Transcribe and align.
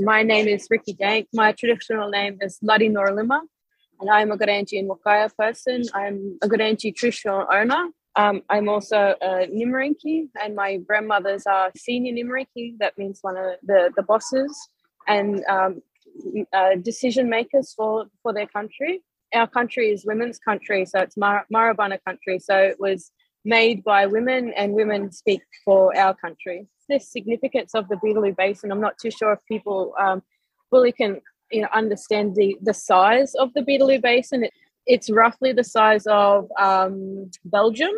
My 0.00 0.22
name 0.22 0.48
is 0.48 0.66
Rikki 0.70 0.92
Dank. 0.92 1.28
My 1.32 1.52
traditional 1.52 2.08
name 2.10 2.38
is 2.40 2.58
Ladi 2.62 2.88
Norlima, 2.88 3.40
and 4.00 4.10
I'm 4.10 4.30
a 4.30 4.36
Gurindji 4.36 4.78
and 4.78 4.90
Wakaya 4.90 5.30
person. 5.36 5.84
I'm 5.94 6.38
a 6.42 6.48
Gurindji 6.48 6.94
traditional 6.94 7.46
owner. 7.50 7.88
Um, 8.16 8.42
I'm 8.48 8.68
also 8.68 9.14
a 9.20 9.46
Nimarinki, 9.46 10.28
and 10.42 10.54
my 10.54 10.78
grandmothers 10.78 11.46
are 11.46 11.70
senior 11.76 12.12
Nimarinki. 12.12 12.78
That 12.78 12.96
means 12.98 13.18
one 13.22 13.36
of 13.36 13.56
the, 13.62 13.92
the 13.96 14.02
bosses 14.02 14.68
and 15.06 15.44
um, 15.48 15.82
uh, 16.52 16.76
decision 16.76 17.28
makers 17.28 17.74
for, 17.74 18.06
for 18.22 18.32
their 18.32 18.46
country. 18.46 19.02
Our 19.34 19.46
country 19.46 19.90
is 19.90 20.06
women's 20.06 20.38
country, 20.38 20.86
so 20.86 21.00
it's 21.00 21.16
Mar- 21.16 21.46
Maribana 21.52 21.98
country. 22.06 22.38
So 22.38 22.56
it 22.56 22.76
was 22.80 23.10
made 23.44 23.84
by 23.84 24.06
women, 24.06 24.52
and 24.56 24.72
women 24.72 25.12
speak 25.12 25.42
for 25.64 25.96
our 25.96 26.14
country 26.14 26.66
the 26.88 26.98
significance 26.98 27.74
of 27.74 27.88
the 27.88 27.96
Beetaloo 27.96 28.36
Basin. 28.36 28.70
I'm 28.70 28.80
not 28.80 28.98
too 28.98 29.10
sure 29.10 29.32
if 29.32 29.40
people 29.46 29.94
um, 30.00 30.22
fully 30.70 30.92
can 30.92 31.20
you 31.50 31.62
know 31.62 31.68
understand 31.72 32.34
the 32.34 32.56
the 32.62 32.74
size 32.74 33.34
of 33.34 33.52
the 33.54 33.62
Beetaloo 33.62 34.00
Basin. 34.00 34.44
It, 34.44 34.52
it's 34.86 35.10
roughly 35.10 35.52
the 35.52 35.64
size 35.64 36.06
of 36.06 36.48
um, 36.58 37.30
Belgium, 37.44 37.94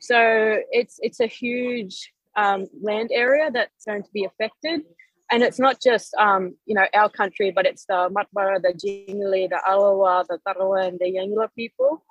so 0.00 0.58
it's 0.70 0.98
it's 1.00 1.20
a 1.20 1.26
huge 1.26 2.12
um, 2.36 2.66
land 2.82 3.10
area 3.12 3.50
that's 3.50 3.84
going 3.84 4.02
to 4.02 4.10
be 4.12 4.24
affected. 4.24 4.82
And 5.30 5.42
it's 5.42 5.58
not 5.58 5.80
just 5.82 6.14
um, 6.14 6.56
you 6.66 6.74
know 6.74 6.86
our 6.94 7.10
country, 7.10 7.50
but 7.50 7.66
it's 7.66 7.84
the 7.84 8.08
Mudburra, 8.10 8.60
the 8.62 8.72
Jingili, 8.72 9.48
the 9.48 9.60
Alawa, 9.68 10.24
the 10.28 10.38
Tarawa, 10.46 10.88
and 10.88 10.98
the 10.98 11.06
Yangula 11.06 11.48
people 11.54 12.02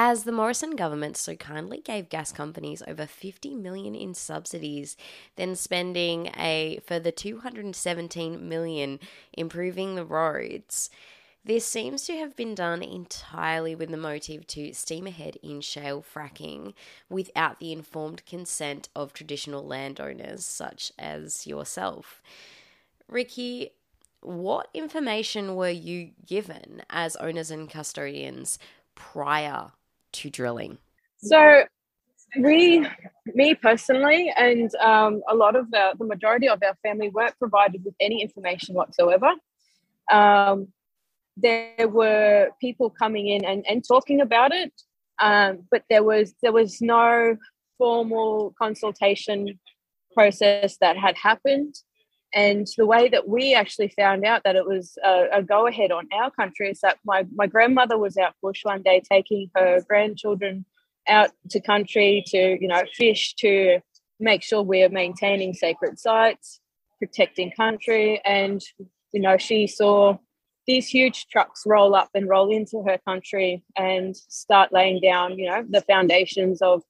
as 0.00 0.22
the 0.22 0.30
Morrison 0.30 0.76
government 0.76 1.16
so 1.16 1.34
kindly 1.34 1.80
gave 1.80 2.08
gas 2.08 2.30
companies 2.30 2.84
over 2.86 3.04
50 3.04 3.56
million 3.56 3.96
in 3.96 4.14
subsidies, 4.14 4.96
then 5.34 5.56
spending 5.56 6.28
a 6.36 6.78
further 6.86 7.10
217 7.10 8.48
million 8.48 9.00
improving 9.32 9.96
the 9.96 10.04
roads. 10.04 10.88
This 11.44 11.66
seems 11.66 12.04
to 12.04 12.16
have 12.16 12.36
been 12.36 12.54
done 12.54 12.80
entirely 12.80 13.74
with 13.74 13.90
the 13.90 13.96
motive 13.96 14.46
to 14.48 14.72
steam 14.72 15.08
ahead 15.08 15.36
in 15.42 15.60
shale 15.62 16.00
fracking 16.00 16.74
without 17.10 17.58
the 17.58 17.72
informed 17.72 18.24
consent 18.24 18.88
of 18.94 19.12
traditional 19.12 19.66
landowners 19.66 20.46
such 20.46 20.92
as 20.96 21.44
yourself. 21.44 22.22
Rikki, 23.08 23.70
what 24.20 24.68
information 24.72 25.56
were 25.56 25.70
you 25.70 26.10
given 26.24 26.82
as 26.88 27.16
owners 27.16 27.50
and 27.50 27.68
custodians 27.68 28.60
prior 28.94 29.72
to 30.12 30.30
drilling? 30.30 30.78
So, 31.18 31.64
we, 32.38 32.86
me 33.26 33.54
personally, 33.54 34.32
and 34.36 34.74
um, 34.76 35.22
a 35.28 35.34
lot 35.34 35.56
of 35.56 35.70
the, 35.70 35.94
the 35.98 36.04
majority 36.04 36.48
of 36.48 36.62
our 36.62 36.76
family 36.82 37.08
weren't 37.08 37.38
provided 37.38 37.84
with 37.84 37.94
any 38.00 38.22
information 38.22 38.74
whatsoever. 38.74 39.32
Um, 40.10 40.68
there 41.36 41.88
were 41.88 42.50
people 42.60 42.90
coming 42.90 43.28
in 43.28 43.44
and, 43.44 43.64
and 43.68 43.84
talking 43.86 44.20
about 44.20 44.52
it, 44.52 44.72
um, 45.20 45.64
but 45.70 45.84
there 45.88 46.02
was 46.02 46.34
there 46.42 46.52
was 46.52 46.80
no 46.80 47.36
formal 47.76 48.54
consultation 48.60 49.58
process 50.12 50.76
that 50.80 50.96
had 50.96 51.16
happened. 51.16 51.74
And 52.34 52.66
the 52.76 52.86
way 52.86 53.08
that 53.08 53.26
we 53.26 53.54
actually 53.54 53.88
found 53.88 54.24
out 54.24 54.42
that 54.44 54.56
it 54.56 54.66
was 54.66 54.98
a, 55.02 55.26
a 55.34 55.42
go 55.42 55.66
ahead 55.66 55.90
on 55.90 56.08
our 56.12 56.30
country 56.30 56.70
is 56.70 56.80
that 56.80 56.98
my, 57.04 57.26
my 57.34 57.46
grandmother 57.46 57.96
was 57.96 58.18
out 58.18 58.34
bush 58.42 58.64
one 58.64 58.82
day 58.82 59.00
taking 59.00 59.50
her 59.54 59.80
grandchildren 59.88 60.64
out 61.08 61.30
to 61.50 61.60
country 61.60 62.22
to, 62.26 62.58
you 62.60 62.68
know, 62.68 62.82
fish 62.94 63.34
to 63.36 63.80
make 64.20 64.42
sure 64.42 64.62
we're 64.62 64.90
maintaining 64.90 65.54
sacred 65.54 65.98
sites, 65.98 66.60
protecting 66.98 67.50
country. 67.52 68.20
And, 68.24 68.62
you 69.12 69.20
know, 69.20 69.38
she 69.38 69.66
saw 69.66 70.18
these 70.66 70.86
huge 70.86 71.28
trucks 71.28 71.62
roll 71.64 71.94
up 71.94 72.10
and 72.14 72.28
roll 72.28 72.50
into 72.54 72.82
her 72.86 72.98
country 73.06 73.64
and 73.74 74.14
start 74.14 74.70
laying 74.70 75.00
down, 75.00 75.38
you 75.38 75.48
know, 75.48 75.64
the 75.68 75.80
foundations 75.80 76.60
of 76.60 76.82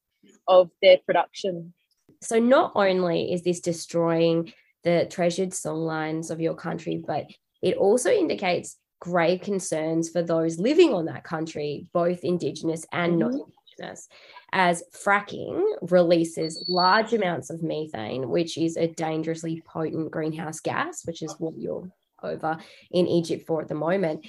of 0.48 0.70
their 0.82 0.98
production. 1.06 1.72
So 2.20 2.40
not 2.40 2.72
only 2.74 3.32
is 3.32 3.42
this 3.42 3.60
destroying 3.60 4.52
the 4.88 5.06
treasured 5.10 5.50
songlines 5.50 6.30
of 6.30 6.40
your 6.40 6.54
country, 6.54 7.02
but 7.06 7.26
it 7.60 7.76
also 7.76 8.10
indicates 8.10 8.78
grave 9.00 9.42
concerns 9.42 10.08
for 10.08 10.22
those 10.22 10.58
living 10.58 10.94
on 10.94 11.04
that 11.04 11.24
country, 11.24 11.86
both 11.92 12.24
Indigenous 12.24 12.86
and 12.90 13.12
mm-hmm. 13.12 13.30
non 13.30 13.52
Indigenous, 13.78 14.08
as 14.52 14.82
fracking 15.04 15.62
releases 15.90 16.64
large 16.68 17.12
amounts 17.12 17.50
of 17.50 17.62
methane, 17.62 18.30
which 18.30 18.56
is 18.56 18.78
a 18.78 18.88
dangerously 18.88 19.62
potent 19.66 20.10
greenhouse 20.10 20.60
gas, 20.60 21.04
which 21.04 21.22
is 21.22 21.34
what 21.38 21.54
you're 21.58 21.90
over 22.22 22.56
in 22.90 23.06
Egypt 23.06 23.46
for 23.46 23.60
at 23.60 23.68
the 23.68 23.74
moment. 23.74 24.26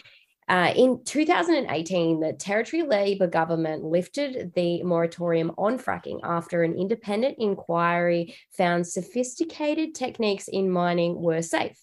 Uh, 0.50 0.74
in 0.76 1.00
2018, 1.06 2.20
the 2.20 2.34
Territory 2.34 2.82
Labor 2.82 3.28
government 3.28 3.84
lifted 3.84 4.52
the 4.56 4.82
moratorium 4.82 5.52
on 5.60 5.78
fracking 5.78 6.20
after 6.24 6.64
an 6.64 6.74
independent 6.76 7.36
inquiry 7.38 8.36
found 8.58 8.88
sophisticated 8.88 9.94
techniques 9.94 10.48
in 10.48 10.72
mining 10.72 11.22
were 11.22 11.44
safe. 11.44 11.80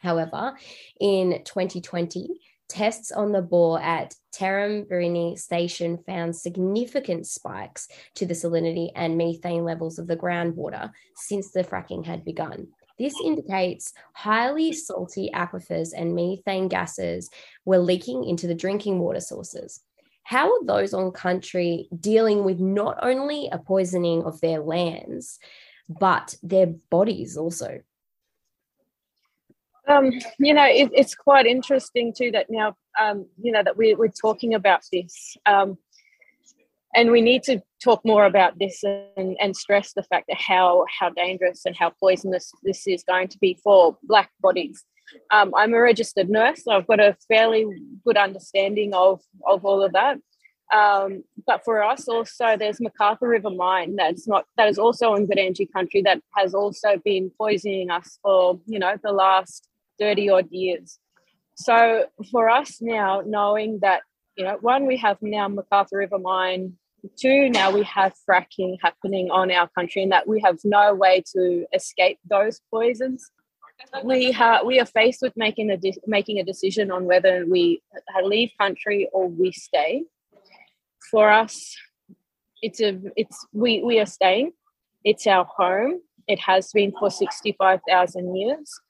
However, 0.00 0.56
in 1.00 1.42
2020, 1.44 2.28
tests 2.68 3.10
on 3.10 3.32
the 3.32 3.42
bore 3.42 3.80
at 3.80 4.14
Tanumbirini 4.32 5.36
station 5.36 5.98
found 6.06 6.36
significant 6.36 7.26
spikes 7.26 7.88
to 8.14 8.26
the 8.26 8.34
salinity 8.34 8.90
and 8.94 9.18
methane 9.18 9.64
levels 9.64 9.98
of 9.98 10.06
the 10.06 10.16
groundwater 10.16 10.92
since 11.16 11.50
the 11.50 11.64
fracking 11.64 12.06
had 12.06 12.24
begun. 12.24 12.68
This 12.98 13.14
indicates 13.24 13.92
highly 14.14 14.72
salty 14.72 15.30
aquifers 15.34 15.90
and 15.96 16.14
methane 16.14 16.68
gases 16.68 17.30
were 17.64 17.78
leaking 17.78 18.24
into 18.24 18.46
the 18.46 18.54
drinking 18.54 19.00
water 19.00 19.20
sources. 19.20 19.80
How 20.22 20.50
are 20.50 20.64
those 20.64 20.94
on 20.94 21.10
country 21.10 21.88
dealing 22.00 22.44
with 22.44 22.60
not 22.60 22.98
only 23.02 23.48
a 23.50 23.58
poisoning 23.58 24.22
of 24.24 24.40
their 24.40 24.60
lands, 24.60 25.38
but 25.88 26.36
their 26.42 26.66
bodies 26.66 27.36
also? 27.36 27.80
Um, 29.86 30.10
you 30.38 30.54
know, 30.54 30.64
it, 30.64 30.90
it's 30.94 31.14
quite 31.14 31.46
interesting 31.46 32.14
too 32.16 32.30
that 32.30 32.46
now, 32.48 32.74
um, 32.98 33.26
you 33.42 33.52
know, 33.52 33.62
that 33.62 33.76
we, 33.76 33.94
we're 33.94 34.08
talking 34.08 34.54
about 34.54 34.82
this. 34.90 35.36
Um, 35.44 35.76
and 36.94 37.10
we 37.10 37.20
need 37.20 37.42
to 37.44 37.60
talk 37.82 38.00
more 38.04 38.24
about 38.24 38.58
this 38.58 38.82
and, 38.84 39.36
and 39.40 39.56
stress 39.56 39.92
the 39.92 40.02
fact 40.04 40.30
of 40.30 40.38
how 40.38 40.84
how 40.98 41.10
dangerous 41.10 41.62
and 41.66 41.76
how 41.76 41.90
poisonous 41.90 42.52
this 42.62 42.86
is 42.86 43.02
going 43.04 43.28
to 43.28 43.38
be 43.38 43.58
for 43.62 43.96
black 44.04 44.30
bodies. 44.40 44.84
Um, 45.30 45.52
I'm 45.56 45.74
a 45.74 45.80
registered 45.80 46.30
nurse, 46.30 46.64
so 46.64 46.72
I've 46.72 46.86
got 46.86 47.00
a 47.00 47.16
fairly 47.28 47.66
good 48.04 48.16
understanding 48.16 48.94
of 48.94 49.20
of 49.46 49.64
all 49.64 49.82
of 49.82 49.92
that. 49.92 50.18
Um, 50.74 51.24
but 51.46 51.62
for 51.64 51.82
us, 51.82 52.08
also, 52.08 52.56
there's 52.56 52.80
McArthur 52.80 53.28
River 53.28 53.50
Mine 53.50 53.96
that's 53.96 54.26
not 54.26 54.46
that 54.56 54.68
is 54.68 54.78
also 54.78 55.14
in 55.14 55.26
Gurindji 55.26 55.70
country 55.72 56.02
that 56.02 56.20
has 56.36 56.54
also 56.54 56.96
been 57.04 57.30
poisoning 57.36 57.90
us 57.90 58.18
for 58.22 58.60
you 58.66 58.78
know 58.78 58.96
the 59.02 59.12
last 59.12 59.68
thirty 59.98 60.30
odd 60.30 60.48
years. 60.50 60.98
So 61.56 62.06
for 62.32 62.50
us 62.50 62.78
now, 62.80 63.22
knowing 63.24 63.78
that 63.82 64.02
you 64.36 64.44
know, 64.44 64.58
one 64.60 64.86
we 64.86 64.96
have 64.98 65.18
now 65.20 65.48
McArthur 65.48 65.98
River 65.98 66.18
Mine 66.18 66.74
Two, 67.16 67.50
now 67.50 67.70
we 67.70 67.82
have 67.84 68.14
fracking 68.28 68.76
happening 68.82 69.30
on 69.30 69.50
our 69.50 69.68
country 69.68 70.02
and 70.02 70.12
that 70.12 70.26
we 70.26 70.40
have 70.40 70.58
no 70.64 70.94
way 70.94 71.22
to 71.34 71.66
escape 71.74 72.18
those 72.28 72.60
poisons. 72.70 73.30
We, 74.02 74.32
ha- 74.32 74.62
we 74.64 74.80
are 74.80 74.86
faced 74.86 75.20
with 75.20 75.34
making 75.36 75.70
a, 75.70 75.76
de- 75.76 76.00
making 76.06 76.38
a 76.38 76.44
decision 76.44 76.90
on 76.90 77.04
whether 77.04 77.44
we 77.46 77.82
leave 78.22 78.50
country 78.58 79.08
or 79.12 79.28
we 79.28 79.52
stay. 79.52 80.04
For 81.10 81.30
us, 81.30 81.76
it's 82.62 82.80
a 82.80 82.98
it's 83.16 83.46
we, 83.52 83.82
we 83.82 84.00
are 84.00 84.06
staying. 84.06 84.52
It's 85.04 85.26
our 85.26 85.44
home. 85.44 86.00
It 86.26 86.40
has 86.40 86.72
been 86.72 86.92
for 86.98 87.10
65,000 87.10 88.36
years. 88.36 88.80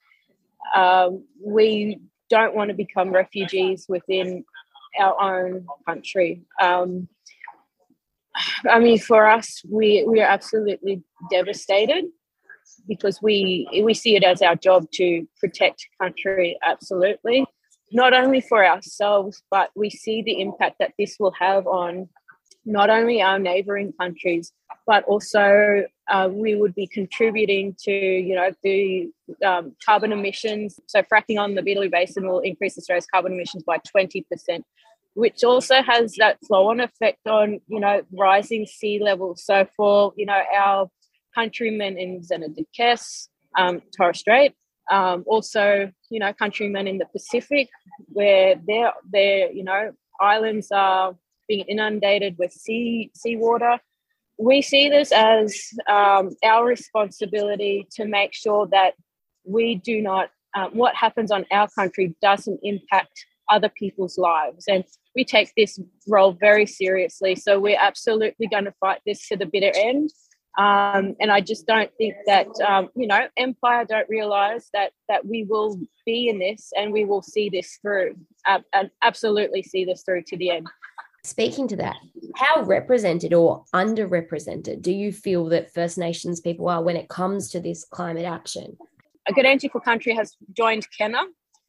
Um, 0.73 1.25
we 1.43 1.99
don't 2.29 2.55
want 2.55 2.69
to 2.69 2.73
become 2.75 3.11
refugees 3.11 3.85
within 3.89 4.45
our 4.97 5.21
own 5.21 5.67
country. 5.85 6.43
Um, 6.61 7.09
I 8.69 8.79
mean, 8.79 8.99
for 8.99 9.27
us, 9.27 9.61
we 9.69 10.03
we 10.07 10.21
are 10.21 10.27
absolutely 10.27 11.03
devastated 11.31 12.05
because 12.87 13.21
we 13.21 13.67
we 13.83 13.93
see 13.93 14.15
it 14.15 14.23
as 14.23 14.41
our 14.41 14.55
job 14.55 14.89
to 14.93 15.27
protect 15.39 15.87
country. 16.01 16.57
Absolutely, 16.63 17.45
not 17.91 18.13
only 18.13 18.41
for 18.41 18.65
ourselves, 18.65 19.41
but 19.49 19.69
we 19.75 19.89
see 19.89 20.21
the 20.21 20.41
impact 20.41 20.77
that 20.79 20.93
this 20.97 21.17
will 21.19 21.33
have 21.39 21.67
on 21.67 22.09
not 22.65 22.89
only 22.89 23.21
our 23.21 23.37
neighboring 23.37 23.93
countries, 23.93 24.51
but 24.87 25.03
also 25.05 25.83
uh, 26.09 26.29
we 26.31 26.55
would 26.55 26.73
be 26.75 26.87
contributing 26.87 27.75
to, 27.79 27.91
you 27.91 28.35
know, 28.35 28.51
the 28.63 29.09
um, 29.45 29.75
carbon 29.85 30.11
emissions. 30.11 30.79
So 30.87 31.01
fracking 31.03 31.39
on 31.39 31.55
the 31.55 31.61
Beetaloo 31.61 31.91
Basin 31.91 32.27
will 32.27 32.39
increase 32.39 32.77
Australia's 32.77 33.05
carbon 33.05 33.33
emissions 33.33 33.63
by 33.63 33.77
20% 33.95 34.25
which 35.15 35.43
also 35.43 35.81
has 35.81 36.15
that 36.21 36.37
flow-on 36.45 36.79
effect 36.79 37.27
on 37.27 37.59
you 37.67 37.79
know 37.79 38.01
rising 38.17 38.65
sea 38.65 38.99
levels. 39.09 39.43
So 39.43 39.65
for 39.75 40.13
you 40.15 40.27
know 40.27 40.41
our 40.55 40.89
countrymen 41.33 41.97
in 41.97 42.21
Zenadth 42.21 42.63
Kes, 42.77 43.27
um, 43.57 43.81
Torres 43.95 44.19
Strait, 44.19 44.53
Um, 44.91 45.23
also, 45.25 45.91
you 46.11 46.19
know, 46.19 46.31
countrymen 46.33 46.87
in 46.87 46.97
the 46.99 47.07
Pacific, 47.15 47.67
where 48.17 48.55
their 48.67 48.93
their 49.11 49.51
you 49.51 49.63
know 49.63 49.91
islands 50.21 50.67
are 50.71 51.15
being 51.47 51.65
inundated 51.67 52.37
with 52.37 52.51
sea 52.51 53.11
seawater. 53.15 53.79
We 54.37 54.61
see 54.61 54.89
this 54.89 55.11
as 55.11 55.47
um, 55.87 56.25
our 56.43 56.65
responsibility 56.65 57.87
to 57.95 58.05
make 58.05 58.33
sure 58.33 58.67
that 58.77 58.93
we 59.45 59.75
do 59.75 60.01
not 60.01 60.29
um, 60.55 60.71
what 60.81 60.95
happens 60.95 61.31
on 61.31 61.45
our 61.51 61.67
country 61.79 62.15
doesn't 62.21 62.59
impact 62.63 63.15
other 63.49 63.69
people's 63.69 64.17
lives. 64.17 64.65
And 64.67 64.83
we 65.15 65.23
take 65.23 65.51
this 65.55 65.79
role 66.07 66.33
very 66.33 66.65
seriously. 66.65 67.35
So 67.35 67.59
we're 67.59 67.79
absolutely 67.79 68.47
going 68.47 68.65
to 68.65 68.73
fight 68.79 69.01
this 69.05 69.27
to 69.29 69.37
the 69.37 69.45
bitter 69.45 69.71
end. 69.75 70.09
Um, 70.57 71.15
and 71.19 71.31
I 71.31 71.41
just 71.41 71.67
don't 71.67 71.91
think 71.97 72.15
that 72.27 72.47
um, 72.65 72.87
you 72.95 73.07
know 73.07 73.27
Empire 73.35 73.83
don't 73.83 74.07
realize 74.07 74.69
that 74.73 74.91
that 75.09 75.25
we 75.25 75.43
will 75.43 75.77
be 76.05 76.29
in 76.29 76.39
this 76.39 76.71
and 76.77 76.93
we 76.93 77.03
will 77.03 77.21
see 77.21 77.49
this 77.49 77.77
through 77.81 78.15
uh, 78.47 78.59
and 78.73 78.89
absolutely 79.03 79.63
see 79.63 79.83
this 79.83 80.03
through 80.03 80.23
to 80.27 80.37
the 80.37 80.51
end. 80.51 80.67
Speaking 81.25 81.67
to 81.69 81.75
that, 81.77 81.95
how 82.35 82.61
represented 82.61 83.33
or 83.33 83.65
underrepresented 83.73 84.81
do 84.81 84.93
you 84.93 85.11
feel 85.11 85.45
that 85.45 85.73
First 85.73 85.97
Nations 85.97 86.39
people 86.39 86.69
are 86.69 86.83
when 86.83 86.95
it 86.95 87.09
comes 87.09 87.49
to 87.49 87.59
this 87.59 87.83
climate 87.83 88.25
action? 88.25 88.77
A 89.27 89.33
Gurindji 89.33 89.71
for 89.71 89.81
Country 89.81 90.13
has 90.13 90.37
joined 90.53 90.87
CANA, 90.95 91.23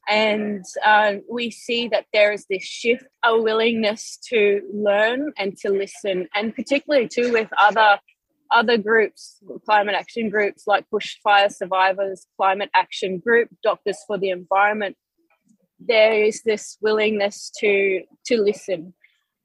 and 0.09 0.65
uh, 0.85 1.15
we 1.31 1.51
see 1.51 1.89
that 1.89 2.07
there 2.13 2.33
is 2.33 2.47
this 2.49 2.63
shift, 2.63 3.05
a 3.25 3.41
willingness 3.41 4.19
to 4.29 4.63
learn 4.73 5.33
and 5.37 5.57
to 5.59 5.71
listen, 5.71 6.29
and 6.35 6.55
particularly 6.55 7.09
too 7.09 7.33
with 7.33 7.49
other 7.59 7.99
other 8.53 8.79
groups, 8.79 9.39
climate 9.65 9.97
action 9.97 10.31
groups 10.31 10.69
like 10.69 10.87
bushfire 10.93 11.53
survivors, 11.53 12.27
climate 12.37 12.71
action 12.75 13.19
group, 13.19 13.49
Doctors 13.63 13.99
for 14.07 14.19
the 14.19 14.31
Environment. 14.31 14.97
There 15.81 16.23
is 16.25 16.43
this 16.45 16.79
willingness 16.81 17.51
to 17.59 18.03
to 18.27 18.37
listen, 18.41 18.95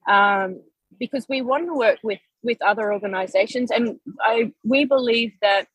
um, 0.07 0.61
because 0.99 1.25
we 1.27 1.41
want 1.41 1.65
to 1.65 1.73
work 1.73 1.99
with 2.03 2.19
with 2.43 2.61
other 2.61 2.93
organisations, 2.93 3.71
and 3.71 3.99
I 4.21 4.51
we 4.63 4.85
believe 4.85 5.33
that 5.41 5.67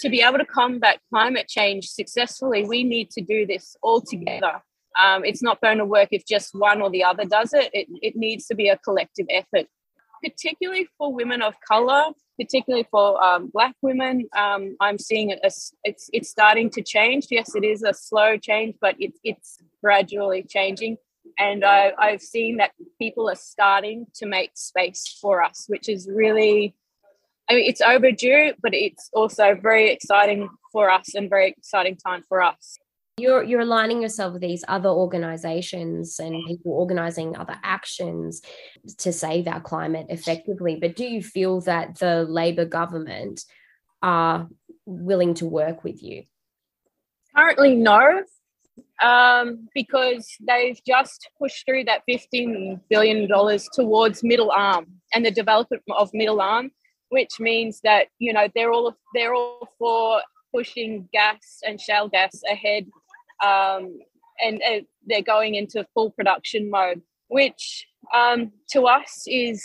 to 0.00 0.08
be 0.08 0.22
able 0.22 0.38
to 0.38 0.44
combat 0.44 0.98
climate 1.10 1.48
change 1.48 1.88
successfully, 1.88 2.64
we 2.64 2.84
need 2.84 3.10
to 3.10 3.20
do 3.20 3.46
this 3.46 3.76
all 3.82 4.00
together. 4.00 4.62
Um, 4.98 5.24
it's 5.24 5.42
not 5.42 5.60
going 5.60 5.78
to 5.78 5.84
work 5.84 6.08
if 6.12 6.24
just 6.26 6.54
one 6.54 6.82
or 6.82 6.90
the 6.90 7.04
other 7.04 7.24
does 7.24 7.52
it. 7.52 7.70
It, 7.72 7.88
it 8.02 8.16
needs 8.16 8.46
to 8.46 8.54
be 8.54 8.68
a 8.68 8.78
collective 8.78 9.26
effort, 9.30 9.66
particularly 10.22 10.88
for 10.96 11.12
women 11.12 11.42
of 11.42 11.54
color, 11.66 12.12
particularly 12.38 12.86
for 12.90 13.22
um, 13.22 13.50
Black 13.52 13.74
women. 13.82 14.28
Um, 14.36 14.76
I'm 14.80 14.98
seeing 14.98 15.30
it 15.30 15.40
as 15.44 15.72
it's 15.84 16.10
it's 16.12 16.30
starting 16.30 16.70
to 16.70 16.82
change. 16.82 17.26
Yes, 17.30 17.54
it 17.54 17.64
is 17.64 17.82
a 17.82 17.94
slow 17.94 18.36
change, 18.36 18.76
but 18.80 18.96
it's 18.98 19.18
it's 19.22 19.58
gradually 19.82 20.42
changing. 20.42 20.96
And 21.38 21.64
I, 21.64 21.92
I've 21.98 22.22
seen 22.22 22.56
that 22.56 22.72
people 22.98 23.28
are 23.28 23.36
starting 23.36 24.06
to 24.14 24.26
make 24.26 24.52
space 24.54 25.18
for 25.20 25.42
us, 25.42 25.66
which 25.68 25.88
is 25.88 26.08
really 26.10 26.74
I 27.50 27.54
mean, 27.54 27.68
it's 27.68 27.80
overdue, 27.80 28.52
but 28.62 28.74
it's 28.74 29.08
also 29.12 29.54
very 29.54 29.90
exciting 29.90 30.48
for 30.70 30.90
us 30.90 31.14
and 31.14 31.30
very 31.30 31.48
exciting 31.48 31.96
time 31.96 32.22
for 32.28 32.42
us. 32.42 32.76
You're 33.18 33.42
you're 33.42 33.60
aligning 33.60 34.02
yourself 34.02 34.34
with 34.34 34.42
these 34.42 34.64
other 34.68 34.90
organizations 34.90 36.20
and 36.20 36.44
people 36.46 36.72
organizing 36.72 37.36
other 37.36 37.56
actions 37.64 38.42
to 38.98 39.12
save 39.12 39.48
our 39.48 39.60
climate 39.60 40.06
effectively. 40.08 40.76
But 40.76 40.94
do 40.94 41.04
you 41.04 41.22
feel 41.22 41.60
that 41.62 41.98
the 41.98 42.24
Labor 42.24 42.64
government 42.64 43.44
are 44.02 44.48
willing 44.86 45.34
to 45.34 45.46
work 45.46 45.82
with 45.82 46.00
you? 46.00 46.22
Currently, 47.34 47.74
no, 47.74 48.22
um, 49.02 49.68
because 49.74 50.28
they've 50.46 50.80
just 50.86 51.28
pushed 51.38 51.64
through 51.66 51.84
that 51.84 52.02
$15 52.08 52.80
billion 52.88 53.28
towards 53.74 54.22
middle 54.22 54.50
arm 54.50 54.86
and 55.14 55.24
the 55.24 55.30
development 55.30 55.82
of 55.96 56.10
middle 56.12 56.40
arm 56.40 56.70
which 57.10 57.40
means 57.40 57.80
that 57.82 58.08
you 58.18 58.32
know 58.32 58.48
they're 58.54 58.72
all 58.72 58.94
they're 59.14 59.34
all 59.34 59.68
for 59.78 60.20
pushing 60.54 61.08
gas 61.12 61.60
and 61.66 61.80
shale 61.80 62.08
gas 62.08 62.40
ahead, 62.50 62.86
um, 63.44 63.98
and 64.42 64.60
uh, 64.62 64.80
they're 65.06 65.22
going 65.22 65.54
into 65.54 65.86
full 65.94 66.10
production 66.10 66.70
mode, 66.70 67.02
which 67.28 67.86
um, 68.14 68.52
to 68.70 68.82
us 68.82 69.24
is, 69.26 69.64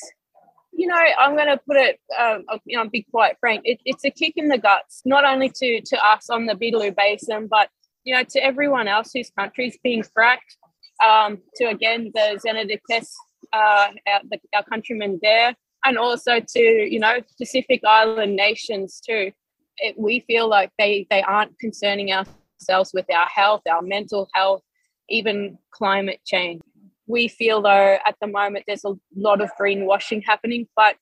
you 0.74 0.88
know, 0.88 0.95
I'm 1.19 1.36
going 1.36 1.48
to 1.48 1.60
put 1.68 1.78
it, 1.78 2.00
um, 2.19 2.45
you 2.66 2.78
know, 2.78 2.90
be 2.90 3.04
quite 3.04 3.38
frank, 3.40 3.62
it, 3.63 3.80
it's 3.86 4.04
a 4.04 4.12
kick 4.12 4.34
in 4.36 4.48
the 4.48 4.57
guts, 4.57 5.01
not 5.06 5.25
only 5.25 5.50
to 5.50 5.81
to 5.81 6.06
us 6.06 6.30
on 6.30 6.45
the 6.45 6.56
Beetaloo 6.56 6.95
Basin, 6.95 7.48
but 7.48 7.69
you 8.04 8.13
know, 8.13 8.24
to 8.24 8.44
everyone 8.44 8.88
else 8.88 9.12
whose 9.13 9.31
country's 9.38 9.78
being 9.84 10.04
fracked. 10.04 10.57
Um, 11.04 11.40
to 11.56 11.66
again 11.66 12.12
the 12.13 12.40
Zenadth 12.45 12.80
Kes, 12.90 13.10
uh, 13.51 13.90
our, 14.07 14.22
our 14.56 14.63
countrymen 14.63 15.19
there, 15.22 15.56
and 15.85 15.97
also 15.97 16.39
to 16.39 16.59
you 16.59 17.00
know 17.00 17.19
Pacific 17.39 17.81
Island 17.85 18.35
nations 18.35 19.01
too. 19.07 19.31
It, 19.77 19.97
we 19.97 20.19
feel 20.21 20.47
like 20.47 20.71
they 20.77 21.07
they 21.09 21.21
aren't 21.24 21.57
concerning 21.59 22.12
ourselves 22.12 22.91
with 22.94 23.06
our 23.12 23.27
health, 23.27 23.62
our 23.69 23.81
mental 23.81 24.30
health, 24.33 24.62
even 25.09 25.57
climate 25.71 26.21
change. 26.25 26.62
We 27.07 27.27
feel 27.27 27.62
though 27.62 27.97
at 28.06 28.15
the 28.21 28.27
moment 28.27 28.65
there's 28.68 28.85
a 28.85 28.95
lot 29.15 29.41
of 29.41 29.50
greenwashing 29.59 30.24
happening, 30.25 30.68
but 30.75 30.95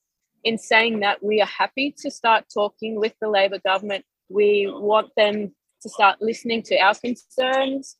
in 0.43 0.57
saying 0.57 0.99
that, 1.01 1.23
we 1.23 1.41
are 1.41 1.47
happy 1.47 1.93
to 1.99 2.09
start 2.09 2.45
talking 2.53 2.95
with 2.95 3.13
the 3.21 3.29
Labor 3.29 3.59
government. 3.59 4.05
We 4.29 4.67
want 4.71 5.11
them 5.15 5.53
to 5.81 5.89
start 5.89 6.21
listening 6.21 6.63
to 6.63 6.77
our 6.77 6.95
concerns, 6.95 7.97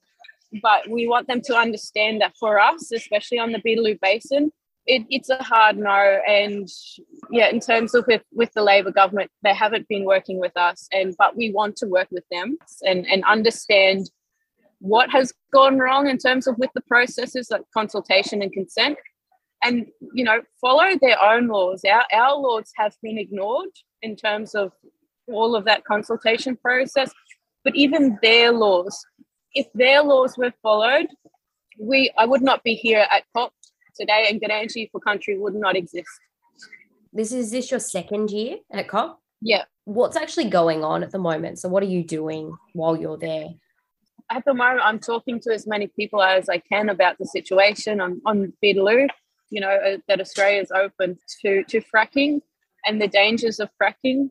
but 0.62 0.90
we 0.90 1.08
want 1.08 1.28
them 1.28 1.42
to 1.46 1.56
understand 1.56 2.22
that 2.22 2.36
for 2.40 2.60
us, 2.60 2.92
especially 2.92 3.40
on 3.40 3.52
the 3.52 3.60
Beetaloo 3.60 4.00
Basin, 4.00 4.52
it, 4.88 5.06
it's 5.10 5.30
a 5.30 5.42
hard 5.44 5.78
no. 5.78 6.20
And 6.28 6.68
yeah 7.30 7.50
in 7.50 7.60
terms 7.60 7.94
of 7.94 8.06
with, 8.08 8.24
with 8.32 8.52
the 8.54 8.64
labor 8.64 8.92
government 8.92 9.32
they 9.44 9.54
haven't 9.54 9.88
been 9.88 10.06
working 10.06 10.40
with 10.40 10.56
us 10.56 10.88
and 10.92 11.16
but 11.18 11.36
we 11.36 11.52
want 11.52 11.76
to 11.78 11.88
work 11.88 12.08
with 12.12 12.24
them 12.32 12.58
and 12.84 13.06
and 13.08 13.24
understand 13.26 14.10
what 14.80 15.10
has 15.12 15.32
gone 15.54 15.78
wrong 15.78 16.10
in 16.10 16.18
terms 16.18 16.48
of 16.48 16.58
with 16.58 16.72
the 16.74 16.82
processes 16.82 17.50
like 17.52 17.62
consultation 17.74 18.42
and 18.42 18.52
consent. 18.52 18.98
And 19.64 19.88
you 20.14 20.24
know 20.24 20.42
follow 20.60 20.98
their 21.00 21.22
own 21.22 21.48
laws. 21.48 21.84
Our, 21.86 22.06
our 22.12 22.36
laws 22.36 22.72
have 22.78 22.96
been 23.04 23.18
ignored 23.18 23.70
in 24.02 24.16
terms 24.16 24.56
of 24.56 24.72
all 25.28 25.56
of 25.56 25.66
that 25.66 25.84
consultation 25.86 26.58
process 26.58 27.12
but 27.64 27.76
even 27.76 28.18
their 28.22 28.52
laws 28.52 29.06
if 29.54 29.68
their 29.74 30.02
laws 30.04 30.38
were 30.38 30.54
followed 30.62 31.08
we 31.80 32.12
i 32.18 32.26
would 32.26 32.42
not 32.42 32.64
be 32.64 32.76
here 32.76 33.06
at 33.12 33.24
cop 33.36 33.54
today 33.96 34.28
and 34.30 34.42
Gurindji 34.42 34.90
for 34.92 35.00
country 35.00 35.38
would 35.38 35.56
not 35.56 35.76
exist. 35.76 36.10
This 37.14 37.32
is 37.32 37.52
this 37.52 37.72
your 37.72 37.80
second 37.80 38.32
year 38.32 38.58
at 38.72 38.88
COP? 38.88 39.20
Yeah. 39.42 39.64
What's 39.86 40.16
actually 40.16 40.50
going 40.50 40.84
on 40.84 41.04
at 41.04 41.12
the 41.12 41.20
moment? 41.20 41.60
So 41.60 41.68
what 41.68 41.84
are 41.84 41.88
you 41.88 42.04
doing 42.04 42.56
while 42.74 42.96
you're 42.96 43.18
there? 43.18 43.50
At 44.30 44.46
the 44.46 44.54
moment, 44.54 44.82
I'm 44.84 45.00
talking 45.00 45.40
to 45.42 45.54
as 45.54 45.68
many 45.68 45.88
people 45.88 46.22
as 46.22 46.48
I 46.48 46.60
can 46.60 46.88
about 46.88 47.18
the 47.18 47.26
situation 47.26 48.00
on, 48.00 48.22
on 48.26 48.54
Beetaloo, 48.64 49.08
you 49.50 49.60
know, 49.60 49.72
uh, 49.72 49.98
that 50.08 50.22
Australia 50.22 50.62
is 50.62 50.72
open 50.72 51.18
to, 51.42 51.64
to 51.66 51.82
fracking 51.82 52.40
and 52.86 53.02
the 53.02 53.08
dangers 53.08 53.60
of 53.60 53.70
fracking 53.82 54.30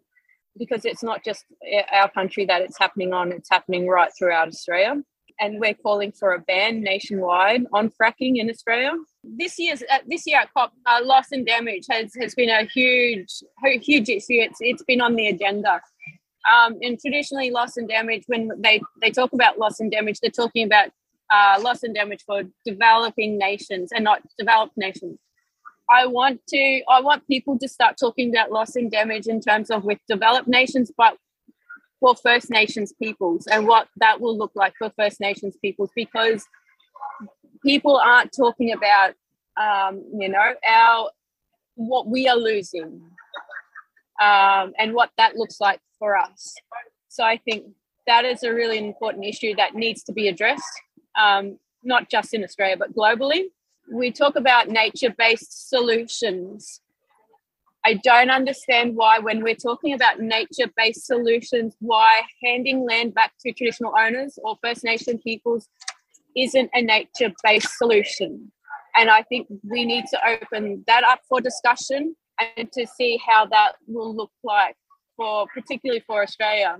because 0.59 0.85
it's 0.85 1.03
not 1.03 1.23
just 1.23 1.45
our 1.93 2.11
country 2.11 2.47
that 2.47 2.63
it's 2.63 2.79
happening 2.79 3.13
on, 3.13 3.31
it's 3.31 3.51
happening 3.51 3.87
right 3.87 4.11
throughout 4.19 4.49
Australia 4.49 5.03
and 5.41 5.59
we're 5.59 5.75
calling 5.75 6.13
for 6.13 6.35
a 6.35 6.39
ban 6.39 6.83
nationwide 6.83 7.65
on 7.73 7.91
fracking 7.91 8.37
in 8.37 8.51
Australia. 8.51 8.93
This 9.25 9.59
year's 9.59 9.83
uh, 9.83 9.99
this 10.07 10.25
year 10.27 10.41
at 10.41 10.53
COP, 10.53 10.73
uh, 10.87 11.01
loss 11.03 11.33
and 11.33 11.47
damage 11.47 11.87
has, 11.91 12.13
has 12.21 12.35
been 12.35 12.51
a 12.51 12.65
huge 12.65 13.43
huge 13.65 14.09
issue. 14.09 14.39
It's 14.47 14.59
it's 14.61 14.83
been 14.85 15.01
on 15.01 15.17
the 15.17 15.29
agenda. 15.29 15.81
Um, 16.51 16.79
and 16.83 16.99
traditionally, 16.99 17.51
loss 17.51 17.77
and 17.77 17.89
damage 17.89 18.25
when 18.27 18.51
they 18.59 18.81
they 19.01 19.11
talk 19.11 19.33
about 19.33 19.59
loss 19.59 19.81
and 19.81 19.91
damage, 19.91 20.21
they're 20.21 20.31
talking 20.31 20.65
about 20.65 20.91
uh, 21.31 21.59
loss 21.61 21.83
and 21.83 21.95
damage 21.95 22.23
for 22.27 22.43
developing 22.65 23.39
nations 23.39 23.91
and 23.93 24.05
not 24.05 24.23
developed 24.39 24.77
nations. 24.77 25.19
I 25.91 26.07
want 26.07 26.41
to 26.49 26.83
I 26.89 27.01
want 27.01 27.27
people 27.27 27.59
to 27.59 27.69
start 27.69 27.97
talking 27.99 28.31
about 28.31 28.53
loss 28.53 28.77
and 28.77 28.91
damage 28.91 29.27
in 29.27 29.41
terms 29.41 29.71
of 29.71 29.85
with 29.85 29.99
developed 30.09 30.49
nations, 30.49 30.93
but 30.97 31.17
for 32.01 32.17
First 32.17 32.51
Nations 32.51 32.93
peoples 33.01 33.47
and 33.47 33.69
what 33.69 33.89
that 33.99 34.21
will 34.21 34.37
look 34.37 34.53
like 34.55 34.75
for 34.79 34.91
First 34.99 35.21
Nations 35.21 35.57
peoples 35.63 35.91
because 35.95 36.45
people 37.63 37.97
aren't 37.97 38.33
talking 38.33 38.73
about 38.73 39.15
um, 39.57 40.03
you 40.19 40.29
know 40.29 40.55
our 40.67 41.11
what 41.75 42.07
we 42.07 42.29
are 42.29 42.37
losing 42.37 43.03
um, 44.21 44.73
and 44.79 44.95
what 44.95 45.11
that 45.17 45.37
looks 45.37 45.61
like 45.61 45.81
for 45.99 46.17
us. 46.17 46.55
So 47.09 47.25
I 47.25 47.39
think 47.39 47.65
that 48.07 48.25
is 48.25 48.43
a 48.43 48.53
really 48.53 48.79
important 48.79 49.25
issue 49.25 49.55
that 49.57 49.75
needs 49.75 50.03
to 50.05 50.13
be 50.13 50.29
addressed, 50.29 50.81
um, 51.19 51.59
not 51.83 52.11
just 52.11 52.35
in 52.35 52.45
Australia 52.45 52.77
but 52.77 52.95
globally. 52.95 53.45
We 53.93 54.13
talk 54.13 54.37
about 54.37 54.69
nature-based 54.69 55.69
solutions 55.69 56.81
I 57.85 57.95
don't 57.95 58.31
understand 58.31 58.95
why, 58.95 59.19
when 59.19 59.43
we're 59.43 59.55
talking 59.55 59.95
about 59.95 60.21
nature 60.21 60.71
based 60.77 61.07
solutions, 61.07 61.75
why 61.81 62.21
handing 62.43 62.87
land 62.87 63.15
back 63.15 63.33
to 63.41 63.53
traditional 63.53 63.95
owners 63.99 64.39
or 64.43 64.59
First 64.63 64.85
Nation 64.85 65.19
peoples 65.19 65.69
isn't 66.37 66.71
a 66.75 66.83
nature 66.83 67.33
based 67.43 67.77
solution. 67.79 68.53
And 68.97 69.09
I 69.09 69.23
think 69.23 69.47
we 69.63 69.85
need 69.85 70.05
to 70.11 70.19
open 70.29 70.85
that 70.87 71.05
up 71.05 71.21
for 71.29 71.41
discussion 71.41 72.17
and 72.57 72.71
to 72.73 72.87
see 72.87 73.19
how 73.27 73.47
that 73.47 73.73
will 73.87 74.15
look 74.15 74.33
like 74.45 74.77
for 75.17 75.47
particularly 75.55 76.03
for 76.07 76.23
Australia. 76.23 76.77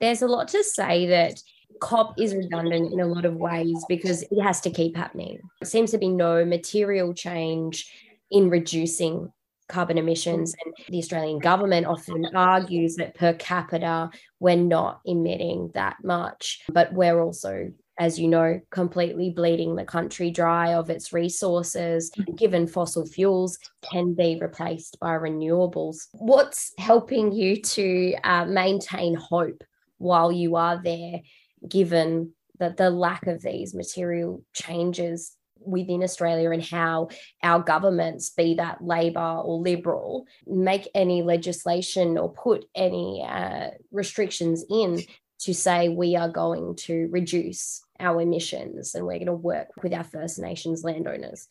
There's 0.00 0.22
a 0.22 0.26
lot 0.26 0.48
to 0.48 0.64
say 0.64 1.06
that 1.06 1.40
COP 1.80 2.14
is 2.18 2.34
redundant 2.34 2.92
in 2.92 3.00
a 3.00 3.06
lot 3.06 3.24
of 3.24 3.34
ways 3.34 3.84
because 3.88 4.22
it 4.22 4.42
has 4.42 4.60
to 4.62 4.70
keep 4.70 4.96
happening. 4.96 5.40
It 5.60 5.68
seems 5.68 5.90
to 5.90 5.98
be 5.98 6.08
no 6.08 6.44
material 6.44 7.14
change 7.14 7.90
in 8.32 8.50
reducing 8.50 9.32
carbon 9.68 9.98
emissions. 9.98 10.54
And 10.64 10.74
the 10.88 10.98
Australian 10.98 11.38
government 11.38 11.86
often 11.86 12.26
argues 12.34 12.96
that 12.96 13.14
per 13.14 13.34
capita, 13.34 14.10
we're 14.40 14.56
not 14.56 15.00
emitting 15.04 15.70
that 15.74 15.96
much, 16.02 16.62
but 16.68 16.92
we're 16.92 17.20
also 17.20 17.70
as 17.98 18.18
you 18.18 18.26
know, 18.26 18.60
completely 18.70 19.30
bleeding 19.30 19.76
the 19.76 19.84
country 19.84 20.30
dry 20.30 20.74
of 20.74 20.88
its 20.88 21.12
resources, 21.12 22.10
given 22.36 22.66
fossil 22.66 23.06
fuels 23.06 23.58
can 23.82 24.14
be 24.14 24.38
replaced 24.40 24.98
by 24.98 25.10
renewables. 25.10 26.08
What's 26.12 26.72
helping 26.78 27.32
you 27.32 27.60
to 27.60 28.14
uh, 28.24 28.46
maintain 28.46 29.14
hope 29.14 29.62
while 29.98 30.32
you 30.32 30.56
are 30.56 30.82
there, 30.82 31.20
given 31.68 32.32
that 32.58 32.76
the 32.76 32.90
lack 32.90 33.26
of 33.26 33.42
these 33.42 33.74
material 33.74 34.42
changes 34.54 35.36
within 35.64 36.02
Australia 36.02 36.50
and 36.50 36.62
how 36.62 37.08
our 37.42 37.60
governments, 37.60 38.30
be 38.30 38.54
that 38.54 38.82
Labor 38.82 39.40
or 39.44 39.58
Liberal, 39.58 40.26
make 40.46 40.88
any 40.94 41.22
legislation 41.22 42.18
or 42.18 42.32
put 42.32 42.64
any 42.74 43.24
uh, 43.26 43.70
restrictions 43.90 44.64
in 44.68 45.00
to 45.40 45.52
say 45.52 45.88
we 45.88 46.14
are 46.16 46.28
going 46.28 46.76
to 46.76 47.08
reduce 47.10 47.82
our 47.98 48.20
emissions 48.20 48.94
and 48.94 49.04
we're 49.04 49.14
going 49.14 49.26
to 49.26 49.32
work 49.32 49.68
with 49.82 49.92
our 49.92 50.04
First 50.04 50.38
Nations 50.38 50.84
landowners. 50.84 51.48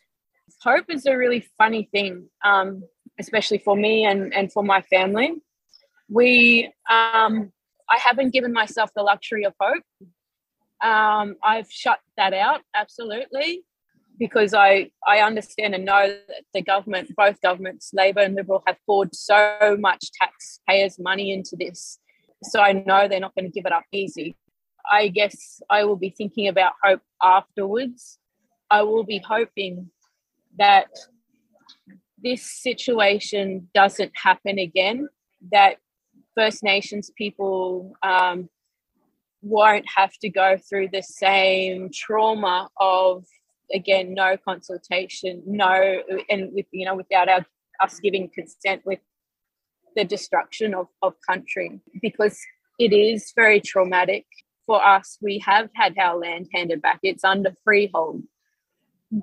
Hope 0.61 0.85
is 0.89 1.05
a 1.05 1.17
really 1.17 1.45
funny 1.57 1.89
thing, 1.91 2.29
um, 2.43 2.83
especially 3.19 3.57
for 3.57 3.75
me 3.75 4.05
and, 4.05 4.33
and 4.33 4.51
for 4.51 4.63
my 4.63 4.81
family. 4.81 5.33
We, 6.09 6.71
um, 6.89 7.51
I 7.89 7.97
haven't 7.97 8.31
given 8.31 8.53
myself 8.53 8.91
the 8.93 9.03
luxury 9.03 9.43
of 9.43 9.53
hope. 9.59 9.83
Um, 10.81 11.35
I've 11.43 11.71
shut 11.71 11.99
that 12.17 12.33
out 12.33 12.61
absolutely 12.75 13.63
because 14.21 14.53
I, 14.53 14.91
I 15.05 15.17
understand 15.19 15.73
and 15.73 15.83
know 15.83 16.07
that 16.07 16.43
the 16.53 16.61
government, 16.61 17.09
both 17.17 17.41
governments, 17.41 17.89
Labor 17.91 18.21
and 18.21 18.35
Liberal, 18.35 18.61
have 18.67 18.77
poured 18.85 19.15
so 19.15 19.75
much 19.79 20.11
taxpayers' 20.21 20.99
money 20.99 21.33
into 21.33 21.55
this 21.57 21.97
so 22.43 22.59
I 22.59 22.73
know 22.73 23.07
they're 23.07 23.19
not 23.19 23.35
going 23.35 23.45
to 23.45 23.51
give 23.51 23.65
it 23.65 23.71
up 23.71 23.83
easy. 23.91 24.35
I 24.91 25.09
guess 25.09 25.61
I 25.69 25.83
will 25.83 25.95
be 25.95 26.09
thinking 26.09 26.47
about 26.47 26.73
hope 26.83 27.01
afterwards. 27.21 28.17
I 28.69 28.81
will 28.83 29.03
be 29.03 29.19
hoping 29.19 29.91
that 30.57 30.87
this 32.23 32.43
situation 32.43 33.69
doesn't 33.73 34.11
happen 34.15 34.59
again, 34.59 35.07
that 35.51 35.77
First 36.35 36.63
Nations 36.63 37.11
people 37.15 37.93
um, 38.03 38.49
won't 39.41 39.85
have 39.95 40.13
to 40.21 40.29
go 40.29 40.57
through 40.57 40.89
the 40.91 41.03
same 41.03 41.89
trauma 41.93 42.69
of 42.77 43.25
again 43.73 44.13
no 44.13 44.35
consultation 44.37 45.41
no 45.45 46.01
and 46.29 46.51
with 46.53 46.65
you 46.71 46.85
know 46.85 46.95
without 46.95 47.29
our, 47.29 47.45
us 47.81 47.99
giving 47.99 48.29
consent 48.29 48.81
with 48.85 48.99
the 49.95 50.05
destruction 50.05 50.73
of, 50.73 50.87
of 51.01 51.13
country 51.27 51.79
because 52.01 52.39
it 52.79 52.93
is 52.93 53.31
very 53.35 53.59
traumatic 53.59 54.25
for 54.65 54.83
us. 54.83 55.17
We 55.21 55.39
have 55.39 55.69
had 55.75 55.97
our 55.97 56.17
land 56.17 56.47
handed 56.53 56.81
back, 56.81 56.99
it's 57.03 57.23
under 57.23 57.53
freehold. 57.63 58.23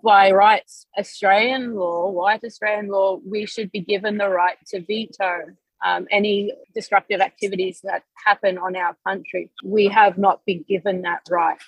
By 0.04 0.30
rights, 0.32 0.86
Australian 0.98 1.74
law, 1.74 2.10
white 2.10 2.44
Australian 2.44 2.88
law, 2.88 3.18
we 3.26 3.46
should 3.46 3.72
be 3.72 3.80
given 3.80 4.18
the 4.18 4.28
right 4.28 4.58
to 4.68 4.80
veto 4.82 5.56
um, 5.82 6.06
any 6.10 6.52
destructive 6.74 7.20
activities 7.20 7.80
that 7.84 8.02
happen 8.26 8.58
on 8.58 8.76
our 8.76 8.96
country. 9.06 9.50
We 9.64 9.88
have 9.88 10.18
not 10.18 10.44
been 10.44 10.64
given 10.68 11.02
that 11.02 11.22
right 11.30 11.58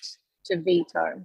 to 0.46 0.60
veto. 0.60 1.24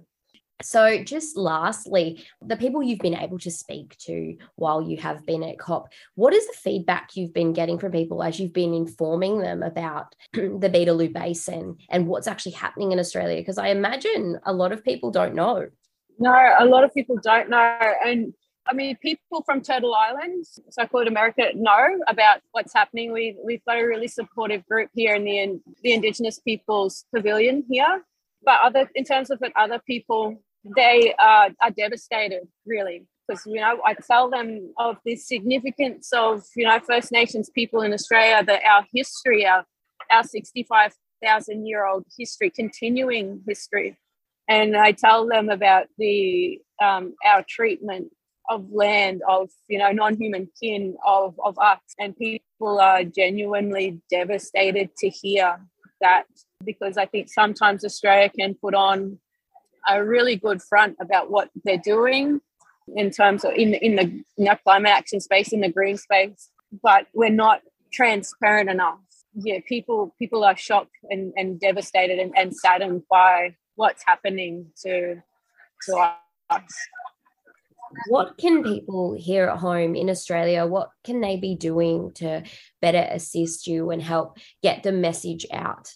So, 0.62 1.02
just 1.04 1.36
lastly, 1.36 2.24
the 2.40 2.56
people 2.56 2.82
you've 2.82 3.00
been 3.00 3.16
able 3.16 3.38
to 3.40 3.50
speak 3.50 3.96
to 3.98 4.36
while 4.54 4.80
you 4.80 4.96
have 4.96 5.26
been 5.26 5.42
at 5.42 5.58
COP, 5.58 5.92
what 6.14 6.32
is 6.32 6.46
the 6.46 6.54
feedback 6.54 7.10
you've 7.14 7.34
been 7.34 7.52
getting 7.52 7.78
from 7.78 7.92
people 7.92 8.22
as 8.22 8.40
you've 8.40 8.54
been 8.54 8.72
informing 8.72 9.40
them 9.40 9.62
about 9.62 10.14
the 10.32 10.70
Beetaloo 10.72 11.12
Basin 11.12 11.76
and 11.90 12.06
what's 12.06 12.26
actually 12.26 12.52
happening 12.52 12.92
in 12.92 12.98
Australia? 12.98 13.36
Because 13.36 13.58
I 13.58 13.68
imagine 13.68 14.38
a 14.44 14.52
lot 14.52 14.72
of 14.72 14.82
people 14.82 15.10
don't 15.10 15.34
know. 15.34 15.68
No, 16.18 16.54
a 16.58 16.64
lot 16.64 16.84
of 16.84 16.94
people 16.94 17.18
don't 17.22 17.50
know. 17.50 17.78
And 18.04 18.32
I 18.66 18.72
mean, 18.72 18.96
people 18.96 19.42
from 19.44 19.60
Turtle 19.60 19.94
Island, 19.94 20.46
so 20.70 20.86
called 20.86 21.06
America, 21.06 21.50
know 21.54 21.86
about 22.08 22.40
what's 22.52 22.72
happening. 22.72 23.12
We, 23.12 23.36
we've 23.44 23.64
got 23.66 23.78
a 23.78 23.84
really 23.84 24.08
supportive 24.08 24.66
group 24.66 24.88
here 24.94 25.14
in 25.14 25.24
the, 25.24 25.60
the 25.82 25.92
Indigenous 25.92 26.38
Peoples 26.38 27.04
Pavilion 27.14 27.64
here. 27.70 28.02
But 28.42 28.60
other, 28.62 28.90
in 28.94 29.04
terms 29.04 29.30
of 29.30 29.42
other 29.54 29.80
people 29.86 30.42
they 30.74 31.14
uh, 31.18 31.50
are 31.60 31.70
devastated, 31.76 32.48
really, 32.66 33.06
because 33.26 33.44
you 33.46 33.60
know 33.60 33.80
I 33.84 33.94
tell 33.94 34.30
them 34.30 34.72
of 34.78 34.96
the 35.04 35.16
significance 35.16 36.10
of 36.12 36.44
you 36.56 36.64
know 36.64 36.78
First 36.80 37.12
Nations 37.12 37.50
people 37.50 37.82
in 37.82 37.92
Australia, 37.92 38.44
that 38.44 38.62
our 38.64 38.84
history, 38.92 39.46
our 39.46 39.64
our 40.10 40.24
sixty 40.24 40.64
five 40.64 40.94
thousand 41.22 41.66
year 41.66 41.86
old 41.86 42.04
history, 42.18 42.50
continuing 42.50 43.42
history, 43.46 43.96
and 44.48 44.76
I 44.76 44.92
tell 44.92 45.26
them 45.26 45.48
about 45.48 45.86
the 45.98 46.60
um, 46.82 47.14
our 47.24 47.44
treatment 47.48 48.12
of 48.48 48.66
land, 48.70 49.22
of 49.28 49.50
you 49.68 49.78
know 49.78 49.92
non 49.92 50.16
human 50.16 50.48
kin, 50.60 50.96
of 51.06 51.38
of 51.44 51.58
us, 51.58 51.80
and 51.98 52.16
people 52.16 52.80
are 52.80 53.04
genuinely 53.04 54.00
devastated 54.10 54.90
to 54.98 55.08
hear 55.08 55.58
that 56.00 56.24
because 56.64 56.96
I 56.96 57.06
think 57.06 57.28
sometimes 57.28 57.84
Australia 57.84 58.28
can 58.28 58.54
put 58.54 58.74
on 58.74 59.18
a 59.88 60.04
really 60.04 60.36
good 60.36 60.62
front 60.62 60.96
about 61.00 61.30
what 61.30 61.50
they're 61.64 61.78
doing 61.78 62.40
in 62.94 63.10
terms 63.10 63.44
of 63.44 63.52
in, 63.54 63.74
in 63.74 63.96
the 63.96 64.02
in 64.36 64.44
the 64.44 64.58
climate 64.62 64.92
action 64.92 65.20
space, 65.20 65.52
in 65.52 65.60
the 65.60 65.68
green 65.68 65.96
space, 65.96 66.50
but 66.82 67.06
we're 67.14 67.30
not 67.30 67.62
transparent 67.92 68.70
enough. 68.70 68.98
Yeah, 69.34 69.58
people 69.66 70.14
people 70.18 70.44
are 70.44 70.56
shocked 70.56 70.96
and, 71.10 71.32
and 71.36 71.60
devastated 71.60 72.18
and, 72.18 72.32
and 72.36 72.54
saddened 72.54 73.02
by 73.10 73.56
what's 73.74 74.02
happening 74.06 74.66
to 74.82 75.22
to 75.86 76.12
us. 76.50 76.62
What 78.08 78.36
can 78.36 78.64
people 78.64 79.14
here 79.16 79.48
at 79.48 79.58
home 79.58 79.94
in 79.94 80.10
Australia, 80.10 80.66
what 80.66 80.90
can 81.04 81.20
they 81.20 81.36
be 81.36 81.54
doing 81.54 82.12
to 82.14 82.42
better 82.82 83.06
assist 83.10 83.66
you 83.66 83.90
and 83.90 84.02
help 84.02 84.38
get 84.62 84.82
the 84.82 84.92
message 84.92 85.46
out 85.52 85.92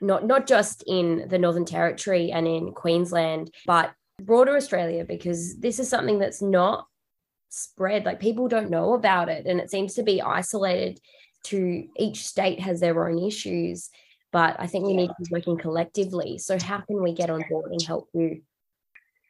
not 0.00 0.26
not 0.26 0.46
just 0.46 0.84
in 0.86 1.26
the 1.28 1.38
Northern 1.38 1.64
Territory 1.64 2.30
and 2.30 2.46
in 2.46 2.72
Queensland, 2.72 3.52
but 3.66 3.92
broader 4.22 4.56
Australia, 4.56 5.04
because 5.04 5.58
this 5.58 5.78
is 5.78 5.88
something 5.88 6.18
that's 6.18 6.42
not 6.42 6.86
spread. 7.48 8.04
Like 8.04 8.20
people 8.20 8.48
don't 8.48 8.70
know 8.70 8.94
about 8.94 9.28
it, 9.28 9.46
and 9.46 9.60
it 9.60 9.70
seems 9.70 9.94
to 9.94 10.02
be 10.02 10.22
isolated. 10.22 11.00
To 11.44 11.86
each 11.96 12.26
state 12.26 12.60
has 12.60 12.80
their 12.80 13.08
own 13.08 13.18
issues, 13.24 13.90
but 14.32 14.56
I 14.58 14.66
think 14.66 14.86
we 14.86 14.96
need 14.96 15.06
to 15.08 15.14
be 15.22 15.30
working 15.30 15.56
collectively. 15.56 16.36
So 16.36 16.58
how 16.60 16.80
can 16.80 17.00
we 17.00 17.12
get 17.12 17.30
on 17.30 17.44
board 17.48 17.70
and 17.70 17.80
help 17.80 18.08
you? 18.12 18.42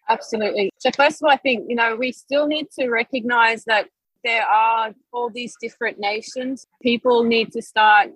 Absolutely. 0.09 0.71
So 0.79 0.91
first 0.91 1.21
of 1.21 1.27
all, 1.27 1.31
I 1.31 1.37
think 1.37 1.67
you 1.69 1.77
know 1.77 1.97
we 1.97 2.13
still 2.13 2.47
need 2.47 2.71
to 2.79 2.89
recognise 2.89 3.65
that 3.65 3.89
there 4.25 4.45
are 4.45 4.95
all 5.13 5.31
these 5.31 5.55
different 5.61 5.99
nations. 5.99 6.67
People 6.83 7.25
need 7.25 7.53
to 7.53 7.63
start 7.63 8.11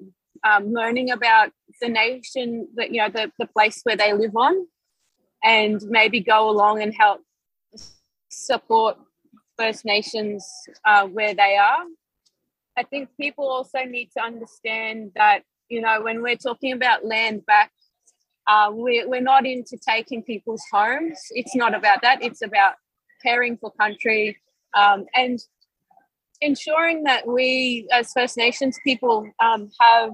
um, 0.45 0.73
learning 0.73 1.11
about 1.11 1.51
the 1.83 1.89
nation 1.89 2.69
that 2.77 2.91
you 2.93 2.99
know 3.03 3.11
the, 3.11 3.31
the 3.39 3.47
place 3.47 3.81
where 3.83 3.97
they 3.97 4.13
live 4.15 4.35
on 4.37 4.67
and 5.45 5.83
maybe 5.89 6.21
go 6.21 6.49
along 6.49 6.81
and 6.81 6.95
help 6.95 7.21
support 8.31 8.97
first 9.59 9.85
nations 9.85 10.47
uh, 10.87 11.07
where 11.07 11.35
they 11.35 11.57
are. 11.57 11.85
I 12.79 12.85
think 12.85 13.11
people 13.21 13.47
also 13.51 13.81
need 13.85 14.11
to 14.17 14.23
understand 14.23 15.11
that 15.17 15.43
you 15.69 15.83
know 15.83 16.01
when 16.03 16.23
we're 16.23 16.37
talking 16.37 16.73
about 16.73 17.05
land 17.05 17.45
back 17.45 17.71
uh, 18.47 18.71
we're, 18.73 19.09
we're 19.09 19.21
not 19.21 19.47
into 19.47 19.77
taking 19.77 20.23
people's 20.23 20.65
homes. 20.73 21.19
It's 21.31 21.55
not 21.55 21.75
about 21.75 22.03
that. 22.03 22.23
It's 22.23 22.43
about 22.43 22.75
caring 23.23 23.57
for 23.57 23.71
country 23.73 24.37
um, 24.75 25.07
and 25.15 25.39
ensuring 26.41 27.05
that 27.05 27.27
we 27.27 27.87
as 27.93 28.13
first 28.13 28.37
nations 28.37 28.79
people 28.83 29.31
um, 29.41 29.71
have 29.81 30.11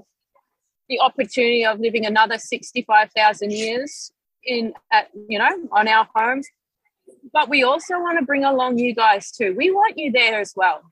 the 0.88 1.00
opportunity 1.00 1.64
of 1.64 1.80
living 1.80 2.06
another 2.06 2.38
65,000 2.38 3.52
years 3.52 4.12
in 4.44 4.72
at, 4.92 5.08
you 5.28 5.38
know 5.38 5.68
on 5.72 5.88
our 5.88 6.08
homes. 6.14 6.46
But 7.32 7.48
we 7.48 7.62
also 7.62 7.94
want 8.00 8.18
to 8.18 8.24
bring 8.24 8.44
along 8.44 8.78
you 8.78 8.94
guys 8.94 9.30
too. 9.30 9.54
We 9.56 9.70
want 9.70 9.98
you 9.98 10.12
there 10.12 10.40
as 10.40 10.52
well. 10.56 10.82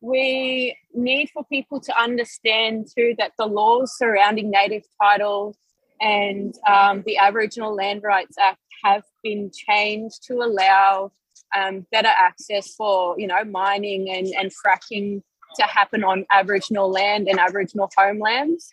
We 0.00 0.76
need 0.94 1.30
for 1.30 1.44
people 1.44 1.80
to 1.80 2.00
understand 2.00 2.86
too 2.96 3.14
that 3.18 3.32
the 3.38 3.46
laws 3.46 3.96
surrounding 3.96 4.50
native 4.50 4.84
title 5.02 5.56
and 6.00 6.54
um, 6.66 7.02
the 7.04 7.18
Aboriginal 7.18 7.74
Land 7.74 8.02
Rights 8.04 8.36
Act 8.38 8.60
have 8.84 9.02
been 9.22 9.50
changed 9.52 10.22
to 10.28 10.34
allow 10.34 11.10
um, 11.56 11.86
better 11.90 12.08
access 12.08 12.74
for 12.74 13.18
you 13.18 13.26
know 13.26 13.44
mining 13.44 14.10
and, 14.10 14.26
and 14.28 14.52
fracking 14.52 15.22
to 15.56 15.62
happen 15.64 16.04
on 16.04 16.26
Aboriginal 16.30 16.90
land 16.90 17.28
and 17.28 17.38
Aboriginal 17.38 17.90
homelands. 17.96 18.72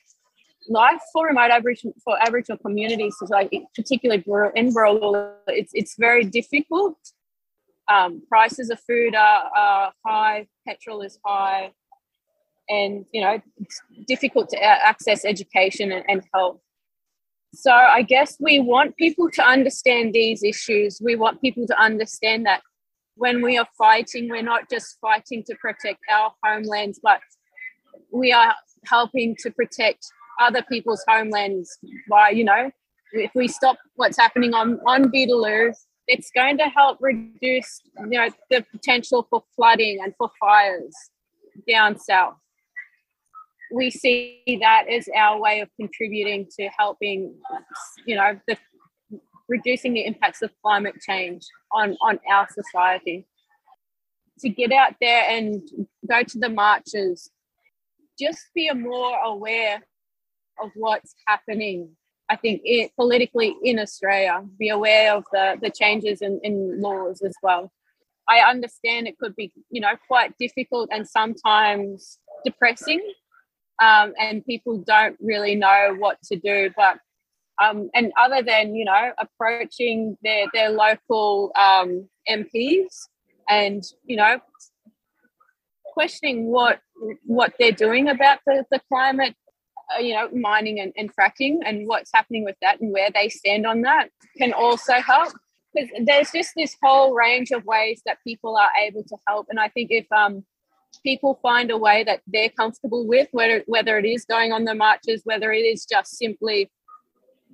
Life 0.68 1.02
for 1.14 1.28
remote 1.28 1.52
Aboriginal 1.52 1.94
for 2.04 2.18
Aboriginal 2.22 2.58
communities 2.58 3.16
like 3.30 3.54
particularly 3.76 4.24
in 4.56 4.74
rural, 4.74 5.36
it's 5.48 5.72
it's 5.74 5.96
very 5.98 6.24
difficult 6.24 6.98
um, 7.88 8.22
prices 8.28 8.70
of 8.70 8.80
food 8.80 9.16
are, 9.16 9.50
are 9.56 9.94
high, 10.06 10.48
petrol 10.68 11.02
is 11.02 11.20
high, 11.26 11.72
and 12.70 13.06
you 13.12 13.22
know 13.22 13.40
it's 13.58 13.82
difficult 14.08 14.50
to 14.50 14.64
access 14.64 15.26
education 15.26 15.92
and, 15.92 16.06
and 16.08 16.24
health. 16.34 16.60
So 17.54 17.72
I 17.72 18.02
guess 18.02 18.36
we 18.40 18.60
want 18.60 18.98
people 18.98 19.30
to 19.32 19.44
understand 19.44 20.14
these 20.14 20.44
issues. 20.44 21.00
We 21.02 21.16
want 21.16 21.42
people 21.42 21.66
to 21.68 21.80
understand 21.80 22.46
that 22.46 22.62
when 23.16 23.42
we 23.42 23.58
are 23.58 23.68
fighting, 23.78 24.30
we're 24.30 24.42
not 24.42 24.70
just 24.70 24.98
fighting 25.00 25.44
to 25.44 25.56
protect 25.56 26.00
our 26.12 26.34
homelands, 26.44 27.00
but 27.02 27.22
we 28.12 28.34
are 28.34 28.54
helping 28.86 29.36
to 29.40 29.52
protect 29.52 30.06
other 30.40 30.62
people's 30.64 31.04
homelands. 31.08 31.78
By, 32.10 32.30
you 32.30 32.44
know, 32.44 32.72
if 33.14 33.32
we 33.36 33.48
stop 33.48 33.78
what's 33.96 34.18
happening 34.18 34.54
on, 34.54 34.80
on 34.86 35.12
Beetaloo, 35.12 35.74
it's 36.08 36.30
going 36.32 36.58
to 36.58 36.66
help 36.66 37.00
reduce 37.02 37.82
you 38.00 38.20
know 38.20 38.30
the 38.50 38.64
potential 38.72 39.28
for 39.30 39.44
flooding 39.56 40.00
and 40.04 40.14
for 40.18 40.30
fires 40.40 40.94
down 41.68 41.98
south. 41.98 42.36
We 43.72 43.90
see 43.90 44.42
that 44.62 44.86
as 44.88 45.10
our 45.16 45.40
way 45.40 45.62
of 45.62 45.70
contributing 45.80 46.48
to 46.60 46.70
helping 46.78 47.36
you 48.06 48.16
know 48.16 48.40
the 48.48 48.58
reducing 49.48 49.94
the 49.94 50.06
impacts 50.06 50.42
of 50.42 50.52
climate 50.62 50.96
change 51.02 51.44
on 51.72 51.98
on 52.02 52.20
our 52.30 52.48
society. 52.50 53.28
To 54.40 54.50
get 54.50 54.74
out 54.74 54.96
there 55.00 55.24
and 55.30 55.62
go 56.10 56.22
to 56.22 56.40
the 56.40 56.50
marches. 56.50 57.32
Just 58.20 58.48
be 58.54 58.70
more 58.74 59.18
aware 59.24 59.82
of 60.62 60.72
what's 60.76 61.14
happening 61.28 61.96
I 62.30 62.36
think 62.36 62.62
it, 62.64 62.92
politically 62.96 63.56
in 63.64 63.80
Australia, 63.80 64.44
be 64.58 64.70
aware 64.70 65.14
of 65.14 65.26
the, 65.32 65.58
the 65.62 65.70
changes 65.70 66.22
in, 66.22 66.40
in 66.44 66.82
laws 66.82 67.22
as 67.22 67.36
well. 67.44 67.72
I 68.28 68.40
understand 68.40 69.08
it 69.08 69.20
could 69.20 69.36
be, 69.36 69.52
you 69.70 69.80
know, 69.82 69.94
quite 70.08 70.36
difficult 70.40 70.90
and 70.92 71.08
sometimes 71.08 72.18
depressing, 72.44 73.02
um, 73.82 74.14
and 74.20 74.46
people 74.46 74.80
don't 74.80 75.16
really 75.22 75.54
know 75.54 75.96
what 76.00 76.18
to 76.24 76.36
do. 76.36 76.72
But 76.76 76.98
um, 77.64 77.90
and 77.94 78.12
other 78.20 78.42
than 78.42 78.76
you 78.76 78.86
know 78.86 79.12
approaching 79.20 80.18
their 80.24 80.48
their 80.54 80.70
local 80.70 81.52
um, 81.56 82.10
MPs 82.28 82.88
and 83.48 83.84
you 84.06 84.18
know 84.18 84.40
questioning 85.94 86.48
what 86.48 86.80
what 87.24 87.54
they're 87.60 87.72
doing 87.72 88.10
about 88.10 88.40
the, 88.48 88.66
the 88.72 88.82
climate 88.92 89.36
you 90.00 90.14
know, 90.14 90.30
mining 90.30 90.80
and, 90.80 90.94
and 90.98 91.14
fracking 91.16 91.58
and 91.66 91.88
what's 91.88 92.12
happening 92.14 92.44
with 92.44 92.56
that 92.62 92.80
and 92.82 92.92
where 92.92 93.10
they 93.14 93.30
stand 93.30 93.66
on 93.66 93.82
that 93.82 94.10
can 94.38 94.54
also 94.54 94.94
help. 94.94 95.34
Because 95.74 95.90
there's 96.06 96.32
just 96.32 96.52
this 96.56 96.76
whole 96.82 97.14
range 97.14 97.52
of 97.52 97.66
ways 97.66 98.02
that 98.06 98.18
people 98.24 98.58
are 98.58 98.70
able 98.82 99.04
to 99.04 99.18
help. 99.28 99.48
And 99.50 99.60
I 99.60 99.68
think 99.70 99.92
if 99.92 100.10
um, 100.12 100.46
people 101.04 101.40
find 101.42 101.70
a 101.70 101.78
way 101.78 102.04
that 102.04 102.22
they're 102.28 102.50
comfortable 102.50 103.06
with, 103.06 103.28
whether, 103.32 103.64
whether 103.68 103.98
it 103.98 104.06
is 104.06 104.26
going 104.26 104.54
on 104.54 104.64
the 104.64 104.74
marches, 104.74 105.22
whether 105.26 105.52
it 105.52 105.64
is 105.64 105.86
just 105.86 106.18
simply 106.18 106.72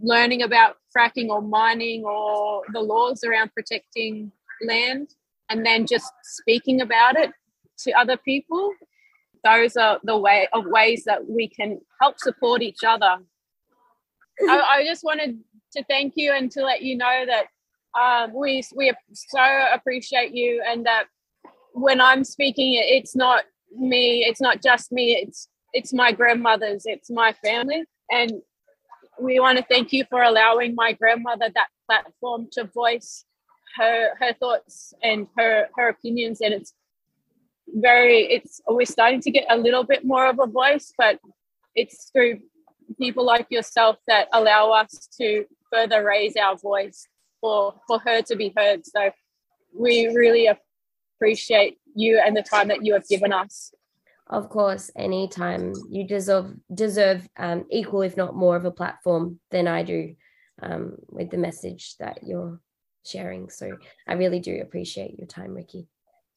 learning 0.02 0.44
about 0.44 0.78
fracking 0.96 1.30
or 1.30 1.42
mining 1.42 2.04
or 2.04 2.64
the 2.74 2.80
laws 2.80 3.24
around 3.24 3.52
protecting 3.54 4.32
land, 4.66 5.10
and 5.50 5.66
then 5.66 5.86
just 5.86 6.12
speaking 6.24 6.82
about 6.82 7.16
it 7.16 7.32
to 7.80 7.92
other 7.94 8.18
people 8.18 8.72
those 9.44 9.76
are 9.76 10.00
the 10.04 10.18
way 10.18 10.48
of 10.54 10.66
ways 10.66 11.04
that 11.06 11.28
we 11.28 11.48
can 11.48 11.80
help 12.00 12.20
support 12.20 12.62
each 12.62 12.84
other. 12.86 13.18
I, 14.48 14.60
I, 14.60 14.86
just 14.86 15.04
wanted 15.04 15.40
to 15.74 15.84
thank 15.86 16.14
you 16.16 16.34
and 16.34 16.50
to 16.52 16.64
let 16.64 16.82
you 16.82 16.98
know 16.98 17.26
that 17.26 17.46
um, 18.00 18.34
we 18.34 18.64
we 18.76 18.92
so 19.14 19.66
appreciate 19.74 20.34
you 20.34 20.64
and 20.66 20.86
that 20.86 21.06
when 21.74 22.02
I'm 22.02 22.24
speaking, 22.24 22.74
it's 22.76 23.16
not 23.16 23.44
me, 23.72 24.26
it's 24.28 24.42
not 24.42 24.62
just 24.62 24.92
me, 24.92 25.14
it's 25.22 25.48
it's 25.74 25.94
my 25.94 26.12
grandmother's, 26.12 26.84
it's 26.86 27.10
my 27.10 27.34
family, 27.44 27.84
and 28.10 28.34
we 29.20 29.40
want 29.40 29.58
to 29.58 29.66
thank 29.70 29.94
you 29.94 30.06
for 30.10 30.22
allowing 30.22 30.76
my 30.76 30.94
grandmother 30.94 31.50
that 31.54 31.68
platform 31.88 32.48
to 32.54 32.66
voice 32.66 33.26
her 33.78 34.10
her 34.20 34.34
thoughts 34.34 34.94
and 35.04 35.28
her 35.38 35.68
her 35.76 35.90
opinions, 35.90 36.42
and 36.42 36.54
it's 36.54 36.74
very 37.68 38.24
it's 38.24 38.62
we're 38.68 38.86
starting 38.86 39.22
to 39.22 39.32
get 39.32 39.46
a 39.50 39.58
little 39.58 39.84
bit 39.84 40.04
more 40.04 40.28
of 40.28 40.40
a 40.40 40.48
voice 40.48 40.92
but 40.98 41.20
it's 41.76 42.10
through 42.12 42.40
people 42.98 43.26
like 43.26 43.48
yourself 43.50 43.98
that 44.08 44.28
allow 44.34 44.72
us 44.72 45.08
to 45.20 45.46
further 45.72 46.04
raise 46.04 46.36
our 46.36 46.58
voice 46.58 47.08
for 47.40 47.74
for 47.88 48.00
her 48.00 48.22
to 48.24 48.36
be 48.36 48.54
heard. 48.56 48.86
So 48.86 49.12
we 49.74 50.08
really 50.08 50.50
appreciate 51.18 51.78
you 51.96 52.22
and 52.24 52.36
the 52.36 52.44
time 52.44 52.68
that 52.70 52.86
you 52.86 52.94
have 52.94 53.08
given 53.08 53.34
us. 53.34 53.74
Of 54.28 54.50
course 54.50 54.92
anytime. 54.96 55.74
You 55.90 56.08
deserve 56.08 56.54
deserve 56.74 57.28
um, 57.38 57.66
equal 57.70 58.02
if 58.02 58.18
not 58.18 58.36
more 58.36 58.56
of 58.56 58.66
a 58.66 58.72
platform 58.72 59.40
than 59.50 59.68
i 59.68 59.84
do 59.84 60.16
um, 60.62 60.98
with 61.10 61.32
the 61.32 61.38
message 61.38 61.96
that 62.00 62.20
you're 62.24 62.60
sharing. 63.06 63.50
So 63.50 63.78
i 64.08 64.14
really 64.14 64.40
do 64.40 64.62
appreciate 64.62 65.18
your 65.18 65.28
time 65.28 65.54
ricky 65.54 65.88